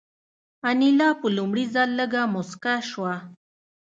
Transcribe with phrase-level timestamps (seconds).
[0.69, 3.13] انیلا په لومړي ځل لږه موسکه شوه